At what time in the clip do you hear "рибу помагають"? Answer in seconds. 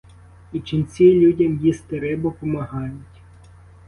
1.99-3.21